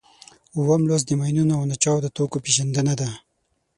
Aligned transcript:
اووم 0.57 0.81
لوست 0.89 1.05
د 1.07 1.11
ماینونو 1.21 1.53
او 1.57 1.63
ناچاودو 1.69 2.13
توکو 2.15 2.37
پېژندنه 2.45 2.93
ده. 2.99 3.09